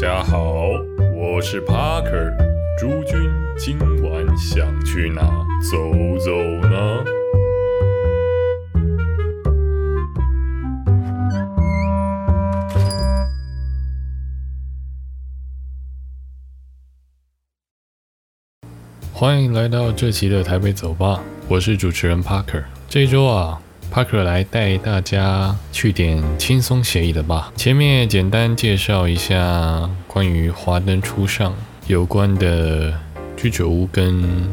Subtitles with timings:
[0.00, 0.70] 大家好，
[1.14, 2.34] 我是 Parker。
[2.78, 5.20] 诸君今晚想去哪
[5.60, 5.76] 走
[6.18, 6.32] 走
[6.66, 7.04] 呢？
[19.12, 22.64] 欢迎来到这期的台北走吧，我是主持人 Parker。
[22.88, 23.60] 这周啊。
[23.90, 27.52] 帕克来带大家去点轻松惬意的吧。
[27.56, 31.52] 前面简单介绍一下关于华灯初上
[31.88, 32.94] 有关的
[33.36, 34.48] 居酒屋跟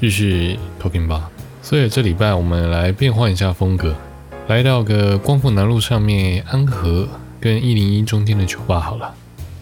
[0.00, 1.20] 日式 talking bar，
[1.62, 3.94] 所以这礼拜我们来变换一下风格，
[4.48, 7.08] 来到个光复南路上面安和
[7.40, 9.14] 跟一零一中间的酒吧好了，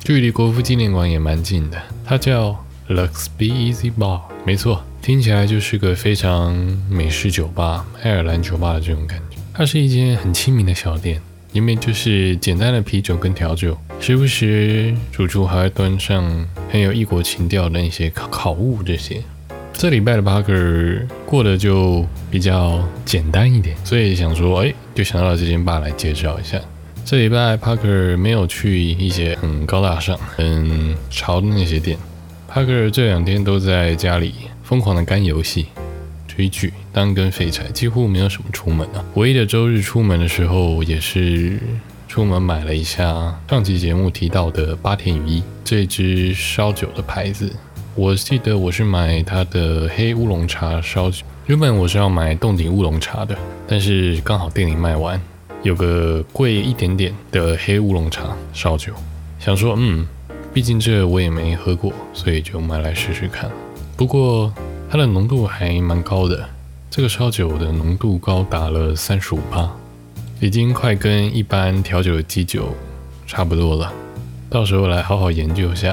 [0.03, 4.85] 距离国父纪念馆也蛮近的，它叫 Lux Be Easy Bar，没错。
[5.01, 6.55] 听起来就是个非常
[6.89, 9.39] 美式酒吧、爱尔兰酒吧的这种感觉。
[9.53, 11.21] 它是一间很亲民的小店，
[11.53, 19.23] 里面就是简单的啤酒跟调酒，时不时主厨还会端上很有异国情调的那些烤烤物这些。
[19.73, 26.61] 这礼拜的 Parker 过得就比较简单一点，所以想说，哎，就想到了这间吧来介绍一下。
[27.05, 31.99] 这礼拜 Parker 没有去一些很高大上、很潮的那些店
[32.55, 34.35] ，Parker 这两天都在家里。
[34.63, 35.67] 疯狂的干游戏、
[36.27, 39.05] 追剧、当根废柴，几乎没有什么出门啊。
[39.15, 41.61] 唯一的周日出门的时候，也是
[42.09, 47.53] 出门买了一下上期节目提到的八田雨衣这支烧酒的牌子。
[47.95, 53.37] 我记得我是买它的黑乌龙茶烧酒，原本我是要买洞顶乌龙茶的，
[53.69, 55.21] 但是刚好店里卖完，
[55.63, 58.95] 有个贵一点点的黑乌龙茶烧酒，
[59.39, 60.07] 想说嗯，
[60.55, 63.51] 毕竟这我也没喝过，所以就买来试试看。
[63.97, 64.55] 不过
[64.89, 66.49] 它的浓度还蛮高的，
[66.89, 69.69] 这个烧酒的浓度高达了三十五帕，
[70.39, 72.69] 已经快跟一般调酒的基酒
[73.27, 73.93] 差不多了。
[74.49, 75.93] 到时候来好好研究一下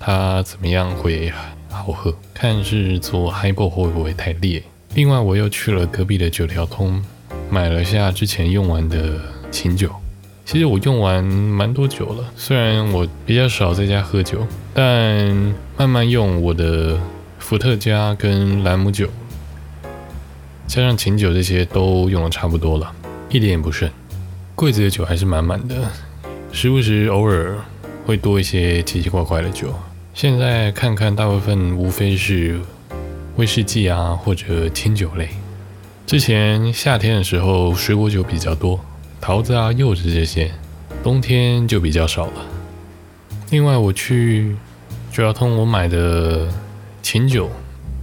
[0.00, 1.30] 它怎么样会
[1.68, 4.62] 好喝，看是做 highball 会不会太烈。
[4.94, 7.04] 另外我又去了隔壁的九条通，
[7.50, 9.90] 买了下之前用完的琴酒。
[10.50, 16.98] 其实我用完蛮多酒了，虽然我比较少在家喝酒，但慢慢用我的。
[17.38, 19.08] 伏特加跟兰姆酒，
[20.66, 22.92] 加上琴酒这些都用的差不多了，
[23.30, 23.88] 一点也不剩。
[24.54, 25.90] 柜子的酒还是满满的，
[26.52, 27.56] 时不时偶尔
[28.04, 29.72] 会多一些奇奇怪怪的酒。
[30.12, 32.60] 现在看看，大部分无非是
[33.36, 35.28] 威士忌啊或者清酒类。
[36.06, 38.78] 之前夏天的时候水果酒比较多，
[39.20, 40.50] 桃子啊柚子这些，
[41.02, 42.46] 冬天就比较少了。
[43.50, 44.56] 另外我去
[45.12, 46.48] 九要通我买的。
[47.00, 47.48] 琴酒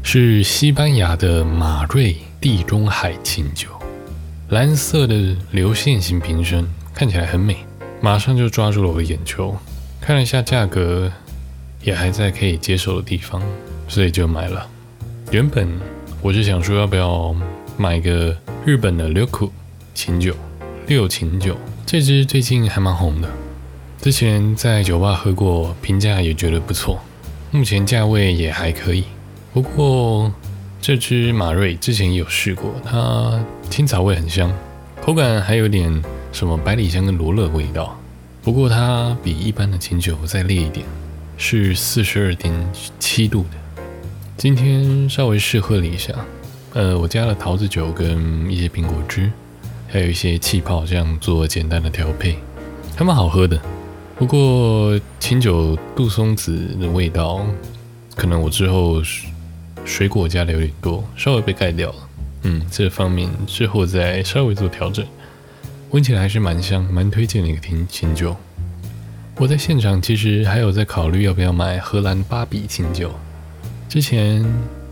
[0.02, 3.70] 是西班牙的马瑞地中海琴酒，
[4.50, 7.58] 蓝色的流线型瓶身看起来很美，
[8.02, 9.56] 马上就抓住了我的眼球。
[10.02, 11.12] 看了一下价格，
[11.84, 13.40] 也还在可以接受的地方，
[13.88, 14.68] 所以就买了。
[15.30, 15.70] 原本
[16.20, 17.36] 我是想说要不要
[17.78, 19.52] 买个日本的六库
[19.94, 20.36] 琴酒，
[20.88, 23.28] 六琴酒这支最近还蛮红的，
[24.02, 27.00] 之前在酒吧喝过，评价也觉得不错。
[27.50, 29.04] 目前价位也还可以，
[29.52, 30.32] 不过
[30.80, 34.54] 这支马瑞之前有试过，它青草味很香，
[35.02, 38.00] 口感还有点什么百里香跟罗勒味道。
[38.44, 40.86] 不过它比一般的琴酒再烈一点，
[41.36, 42.54] 是四十二点
[43.00, 43.84] 七度的。
[44.38, 46.14] 今天稍微试喝了一下，
[46.74, 49.32] 呃，我加了桃子酒跟一些苹果汁，
[49.96, 52.36] 还有一些气泡，这样做简单的调配，
[52.98, 53.58] 还蛮好喝的。
[54.18, 57.46] 不过清酒杜松子的味道，
[58.14, 59.02] 可能我之后
[59.86, 61.96] 水果加的有点多，稍微被盖掉了。
[62.42, 65.06] 嗯，这方面之后再稍微做调整。
[65.92, 68.36] 闻起来还是蛮香，蛮推荐的一个清清酒。
[69.38, 73.12] 我在现场其实还有在考虑要不要买荷兰芭比清酒，
[73.88, 74.46] 之前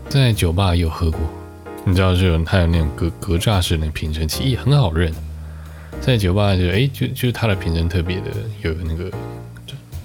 [0.08, 1.20] 在酒吧有喝过。
[1.84, 5.12] 你知道这种它有那种格格栅式的瓶身，其实也很好认。
[6.00, 8.30] 在酒吧就哎，就就是它的瓶身特别的
[8.62, 9.10] 有那个，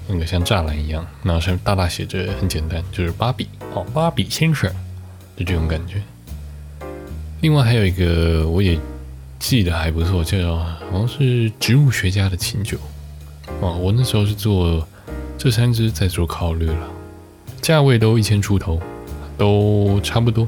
[0.07, 4.71] 那个像栅栏一样，然后上面大大写着很简单，就是芭比哦，芭比先生
[5.35, 6.01] 就这种感觉。
[7.41, 8.77] 另外还有一个我也
[9.39, 12.77] 记得还不错，叫好像是植物学家的琴酒
[13.61, 13.77] 哦。
[13.77, 14.85] 我那时候是做
[15.37, 16.87] 这三支在做考虑了，
[17.61, 18.79] 价位都一千出头，
[19.37, 20.47] 都差不多，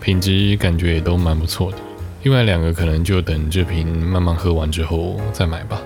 [0.00, 1.78] 品质感觉也都蛮不错的。
[2.22, 5.80] 另外两个可能就等这瓶慢慢喝完之后再买吧。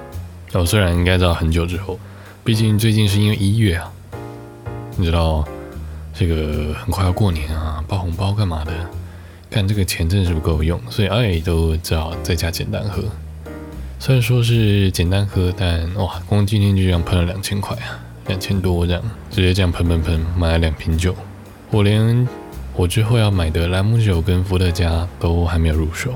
[0.52, 1.98] 哦，虽然应该知道很久之后，
[2.44, 3.92] 毕竟最近是因为一月啊，
[4.96, 5.44] 你知道
[6.12, 8.72] 这个很快要过年啊，包红包干嘛的？
[9.50, 13.02] 看这个钱真的是不够用，所以哎都只好在家简单喝。
[14.00, 21.14] 虽然说是简单喝，但哇，光今天就这样喷了两千块啊，两千多这样，直接这样喷喷喷买了两瓶酒。
[21.70, 22.28] 我连
[22.76, 26.14] 我之后要买的兰姆酒跟伏特加都还没有入手，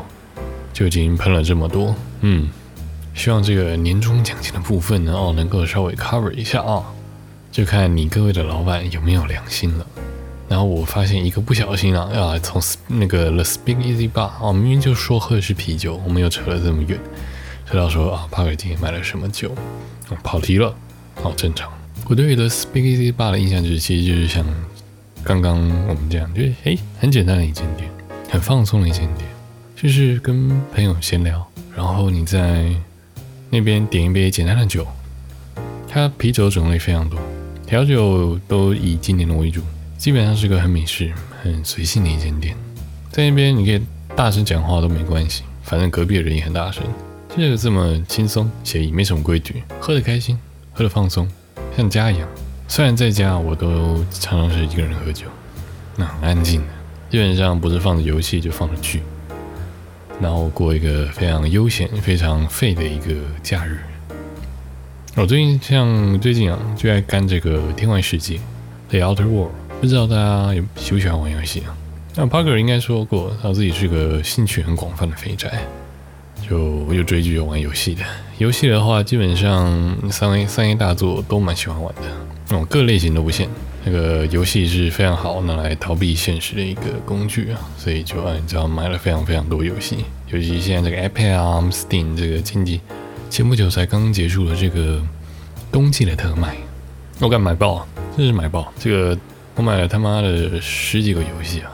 [0.73, 1.95] 就已经喷了这么多。
[2.23, 2.49] 嗯，
[3.15, 6.83] 希望这个年终奖金的部分呢，哦，能够稍微 cover 一下啊。
[7.51, 9.87] 就看你各位的老板有没有良心了。
[10.49, 16.99] 然后我发现一个不小心啊，啊，从那个 The Speak Easy Bar 哦，明明就说喝的是啤酒，我们又扯了这么远，
[17.67, 19.55] 扯到说啊，帕克今天买了什么酒，
[20.23, 20.75] 跑题了，
[21.23, 21.71] 好正常。
[22.07, 24.45] 我对 The Speak Easy Bar 的印象就是，其实就是像
[25.29, 27.87] 刚刚我们这样，就是诶，很简单的一间店，
[28.31, 29.29] 很放松的一间店，
[29.77, 31.47] 就是跟朋友闲聊，
[31.77, 32.65] 然后你在
[33.51, 34.87] 那边点一杯简单的酒，
[35.87, 37.21] 它啤酒种类非常多，
[37.67, 39.61] 调酒都以经典的为主。
[39.99, 42.57] 基本上是个很美式、很随性的一间店，
[43.13, 43.83] 在那边你可以
[44.17, 46.83] 大声讲话都没关系，反正隔壁的人也很大声，
[47.37, 50.39] 就是这么轻松惬意，没什么规矩，喝得开心，
[50.73, 51.29] 喝得放松，
[51.77, 52.27] 像家一样。
[52.71, 55.27] 虽然在家我都常常是一个人喝酒，
[55.97, 56.67] 那很安静的，
[57.09, 59.03] 基本上不是放着游戏就放着剧，
[60.21, 63.79] 然后过一个非常悠闲、非常废的一个假日。
[65.17, 68.37] 我最近像最近啊，就爱干这个《天外世界》
[68.91, 69.51] The Outer World。
[69.81, 71.75] 不知道大家有喜不喜欢玩游戏啊？
[72.17, 75.63] 那 Parker 应该说过，他自己是个兴趣很广泛的肥宅，
[76.49, 78.03] 就又追剧又玩游戏的。
[78.37, 82.03] 游戏的话，基本上三 A 三 A 大作都蛮喜欢玩的，
[82.49, 83.49] 那种各类型都不限。
[83.85, 90.05] 那个游戏是非常好拿来逃避现实的一个工具啊，所以就按照买了非常非常多游戏。
[90.29, 92.81] 尤其现在这个 iPad 啊、Steam 这个经济，
[93.31, 95.01] 前不久才刚结束了这个
[95.73, 96.57] 冬季的特卖，
[97.21, 97.87] 我敢买爆，
[98.17, 99.19] 真是买爆这个。
[99.55, 101.73] 我买了他妈的十几个游戏啊，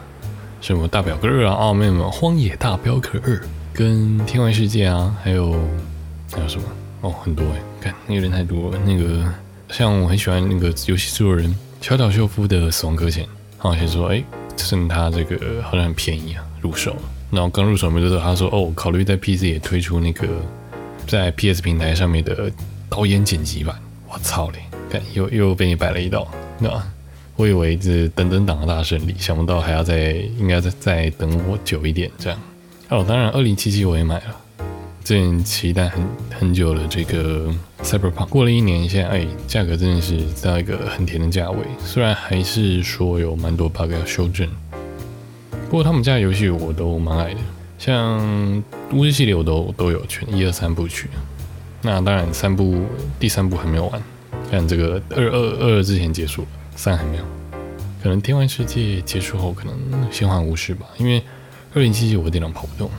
[0.63, 3.39] 什么大表哥二啊，哦没有没有，荒野大镖客二
[3.75, 5.53] 跟天外世界啊，还有
[6.33, 6.67] 还有什么
[7.03, 8.73] 哦很多哎，看那个人太多。
[8.87, 9.23] 那个
[9.71, 13.27] 像我很喜欢那个游戏制作人小岛秀夫的死亡搁浅，
[13.59, 14.23] 好像说哎
[14.57, 16.97] 趁他这个好像很便宜啊入手，
[17.31, 20.27] 然后刚入手没多久他说哦考虑在 PC 也推出那个
[21.07, 22.51] 在 PS 平台上面的
[22.89, 23.77] 导演剪辑版，
[24.09, 26.27] 我操嘞，看又又被你摆了一道，
[26.59, 26.83] 那。
[27.37, 32.39] 我以为是等等党的大胜利，想不到还要再应该再再等我久一点这样。
[32.91, 34.37] 哦，当然，二零七七我也买了，
[35.05, 37.53] 最近期待很很久的这个
[37.83, 41.59] Cyberpunk，过了一年，现在哎，价格真的是到一个很甜的价位。
[41.79, 44.49] 虽然还是说有蛮多 bug 要修正，
[45.69, 47.41] 不过他们家的游戏我都蛮爱的，
[47.79, 48.65] 像
[48.95, 51.11] 巫师系列我都都有全一二三部曲。
[51.83, 52.83] 那当然三部
[53.21, 54.03] 第三部还没有完，
[54.51, 56.47] 看这个二二二之前结束。
[56.77, 57.25] 三还没有，
[58.03, 59.77] 可能天外世界结束后可能
[60.11, 61.23] 先换巫师吧，因为
[61.75, 62.91] 二零七七我的电脑跑不动，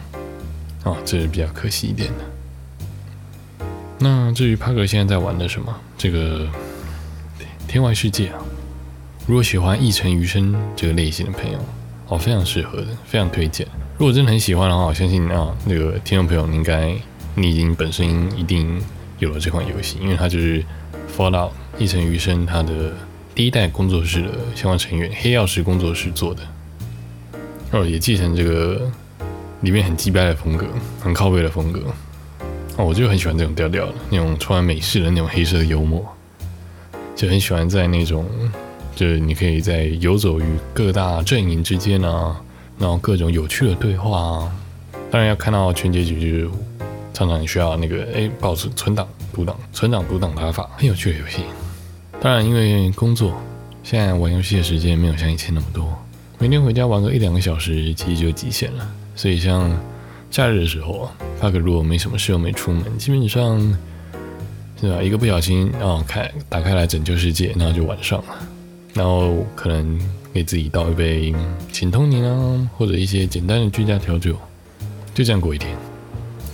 [0.85, 3.65] 啊，这是比较可惜一点的。
[3.99, 6.47] 那至于帕克现在在玩的什么，这个
[7.67, 8.39] 天外世界啊，
[9.27, 11.59] 如果喜欢一城余生这个类型的朋友，
[12.07, 13.67] 哦，非常适合的，非常推荐。
[13.97, 16.95] 如果真的很喜欢的话，我相信啊，那个听众朋友，你应该
[17.35, 18.81] 你已经本身一定
[19.19, 20.63] 有了这款游戏，因为它就是
[21.17, 22.93] Fallout 一城余生它的。
[23.35, 26.41] 第一代工作室的相关成员黑曜石工作室做的，
[27.71, 28.89] 哦，也继承这个
[29.61, 30.67] 里面很鸡掰的风格，
[30.99, 31.81] 很靠背的风格，
[32.77, 36.05] 哦，我就很喜欢这种调调的，那种充满美式的那种黑色的幽默，
[37.15, 38.25] 就很喜欢在那种，
[38.95, 40.43] 就是你可以在游走于
[40.73, 42.39] 各大阵营之间啊，
[42.77, 44.51] 然后各种有趣的对话啊，
[45.09, 46.49] 当然要看到全结局，就是
[47.13, 51.43] 常常你需要那个哎，保持存档、读档、存档、读档打法，很有趣的游戏。
[52.21, 53.33] 当然，因为工作，
[53.83, 55.97] 现在玩游戏的时间没有像以前那么多。
[56.37, 58.91] 每天回家玩个一两个小时，其实就极限了。
[59.15, 59.71] 所以像
[60.29, 63.59] 假日的时候啊，帕克如果没什么事又没出门，基本上
[64.79, 65.01] 是吧？
[65.01, 68.35] 一个不小心啊，开打开来拯救世界，然后就晚上了。
[68.93, 69.99] 然后可能
[70.33, 71.33] 给自己倒一杯
[71.71, 74.37] 请通宁啊，或者一些简单的居家调酒，
[75.13, 75.75] 就这样过一天，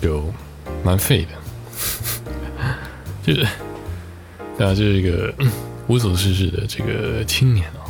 [0.01, 0.23] 就
[0.83, 1.29] 蛮废的，
[3.23, 3.47] 就是。
[4.57, 5.33] 那就是一个
[5.87, 7.89] 无所事事的这个青年哦，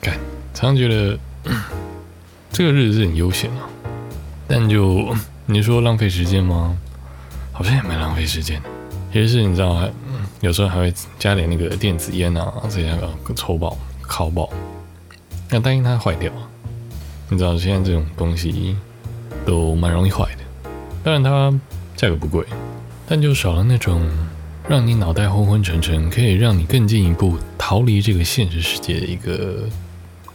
[0.00, 0.14] 看，
[0.54, 1.18] 常常觉得
[2.52, 3.68] 这个日子是很悠闲啊，
[4.46, 5.14] 但就
[5.46, 6.76] 你说浪费时间吗？
[7.52, 8.68] 好像也蛮浪费时间的。
[9.12, 9.90] 其是你知道，还
[10.40, 14.48] 有时候还会加点那个电子烟啊，这些个抽爆、烤爆，
[15.50, 16.30] 那担心它坏掉。
[17.28, 18.76] 你知道现在这种东西
[19.44, 20.70] 都蛮容易坏的，
[21.02, 21.52] 当然它
[21.96, 22.44] 价格不贵，
[23.08, 24.02] 但就少了那种。
[24.68, 29.60] 让你脑袋昏昏沉沉，可以让你更进一步逃离这个现实世界的一个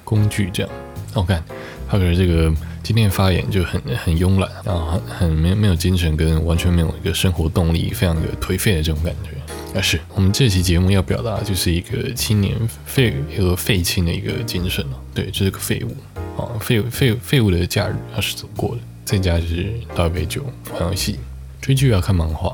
[0.06, 0.50] 工具。
[0.54, 0.72] 这样，
[1.14, 1.44] 我看，
[1.90, 2.50] 帕克这个
[2.84, 9.32] 今天的发言就很很慵懒啊，很很没没有精神，跟完全没有一个生活动力，非常的颓废的这种感觉。
[9.74, 14.98] 而是我们这期节目要表达的就是一个青年废和废青的一个精神哦。
[15.14, 15.96] 对，就是个废物
[16.42, 18.82] 啊，废废废物的假日要是怎么过的？
[19.06, 21.20] 在家就是倒一杯酒，玩游戏，
[21.62, 22.54] 追剧啊，看漫画。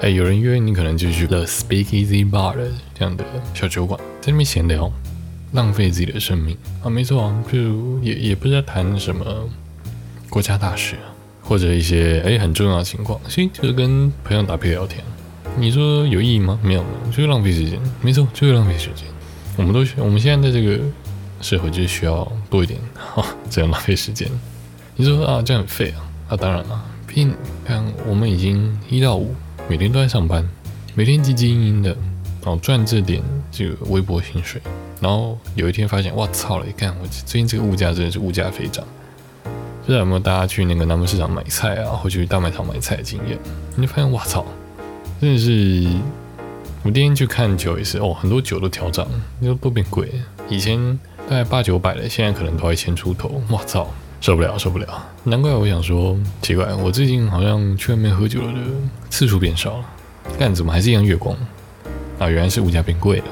[0.00, 3.24] 哎，有人约你，可能就去 The Speakeasy Bar 的这样的
[3.54, 4.90] 小酒馆，在那边闲聊，
[5.52, 6.88] 浪费自己的生命啊！
[6.88, 9.48] 没错啊，就也也不知道谈什么
[10.28, 10.96] 国家大事，
[11.42, 15.02] 或者一些哎很重要的情况，所以就是跟朋友打屁聊天。
[15.58, 16.58] 你说有意义吗？
[16.62, 17.78] 没有，就是浪费时间。
[18.00, 19.04] 没错，就是浪费时间。
[19.56, 20.80] 我们都需，我们现在在这个
[21.40, 24.28] 社会就是需要多一点哈，这样浪费时间。
[24.94, 26.06] 你说啊，这样很废啊？
[26.28, 29.34] 啊，当然了，毕竟看我们已经一到五。
[29.68, 30.48] 每天都在上班，
[30.94, 31.96] 每天汲汲营营的，
[32.44, 34.60] 哦赚这点这个微薄薪水，
[35.00, 36.66] 然后有一天发现，哇操了！
[36.66, 38.84] 一看我最近这个物价真的是物价飞涨。
[39.44, 43.38] 不知道有没有大家去那个南门市场买菜啊，或去大卖场买菜的经验？
[43.76, 44.44] 你就发现，哇操，
[45.20, 45.88] 真的是！
[46.82, 49.06] 我第一天去看酒也是，哦，很多酒都调涨，
[49.42, 50.10] 都都变贵。
[50.48, 53.42] 以前大概八九百的，现在可能都要一千出头。
[53.50, 53.88] 哇操！
[54.20, 54.86] 受不了，受不了！
[55.24, 58.52] 难怪我想说，奇怪，我最近好像去外面喝酒的
[59.08, 59.84] 次数变少了，
[60.38, 61.34] 但怎么还是一样月光？
[62.18, 63.24] 啊，原来是物价变贵了，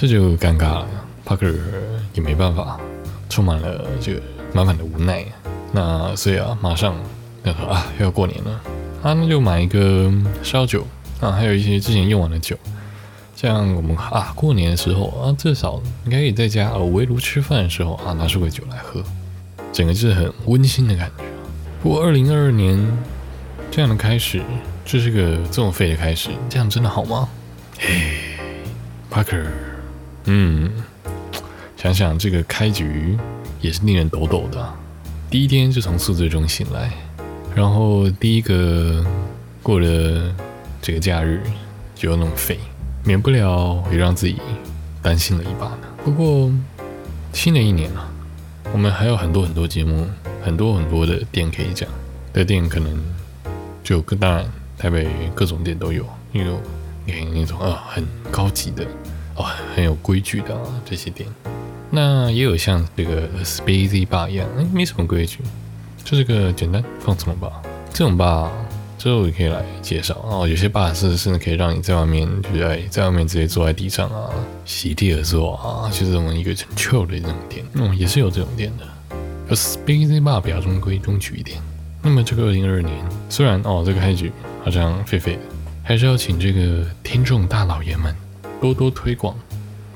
[0.00, 0.86] 这就尴尬了。
[1.26, 1.54] Parker
[2.14, 2.80] 也没办法，
[3.28, 4.22] 充满了这个
[4.54, 5.26] 满满的无奈。
[5.72, 6.96] 那所以啊，马上
[7.42, 8.50] 要说啊，要过年了，
[9.02, 10.10] 啊，那就买一个
[10.42, 10.86] 烧酒
[11.20, 12.56] 啊，还有一些之前用完的酒，
[13.36, 19.04] 这样我们啊，过年的时候啊，至少应该可以在家啊围炉吃饭的时候啊，拿出个酒来喝。
[19.70, 21.24] 整个就是很温馨的感觉。
[21.82, 22.90] 不过，二零二二年
[23.70, 24.40] 这样的开始，
[24.82, 27.28] 这是个这么废的开始，这样真的好吗？
[27.78, 28.16] 嘿，
[29.12, 29.44] Parker，
[30.24, 30.70] 嗯，
[31.76, 33.18] 想想这个开局
[33.60, 34.72] 也是令人抖抖的。
[35.30, 36.90] 第一天就从宿醉中醒来，
[37.54, 39.04] 然后第一个
[39.62, 40.34] 过了
[40.82, 41.42] 这个假日
[41.94, 42.58] 就那么废，
[43.04, 44.36] 免不了也让自己
[45.02, 45.78] 担心了一把呢。
[46.04, 46.50] 不过，
[47.32, 48.06] 新的一年啊。
[48.72, 50.06] 我们还有很多很多节目，
[50.44, 51.88] 很多很多的店可以讲。
[52.32, 52.96] 的店可能
[53.82, 54.46] 就当然
[54.78, 56.60] 台北各种店都有，有
[57.04, 58.86] 给那种啊很高级的
[59.36, 61.28] 哦很有规矩的啊这些店。
[61.90, 65.40] 那也有像这个 Spazy Bar 一样，哎没什么规矩，
[66.04, 67.52] 就是个简单放松的 bar。
[67.92, 68.48] 这种 bar
[68.96, 70.46] 之后也可以来介绍哦。
[70.46, 74.30] 有些 bar 是甚至可以让你在外面，就是哎在外面直接坐在地上啊，
[74.64, 77.64] 席地而坐啊，就是这种一个很 chill 的这种店。
[77.74, 78.86] 嗯，也是有这种店的。
[79.48, 81.60] 而 Spazy Bar 比较中规中矩一点。
[82.02, 82.94] 那么这个二零二二年，
[83.28, 84.30] 虽然哦这个开局
[84.64, 85.40] 好像废废的，
[85.82, 88.14] 还是要请这个听众大老爷们
[88.60, 89.34] 多多推广，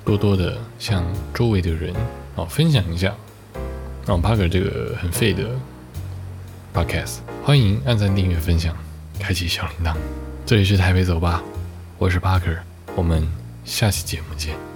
[0.07, 1.05] 多多的向
[1.35, 1.95] 周围的人
[2.35, 3.15] 啊分享一下，
[4.07, 5.51] 让 Parker 这个很废的
[6.73, 8.75] Podcast，欢迎按赞、订阅、分享，
[9.21, 9.95] 开启小铃铛。
[10.47, 11.43] 这里是台北走吧，
[11.99, 12.59] 我是 Parker，
[12.97, 13.29] 我们
[13.67, 14.74] 下期节目见。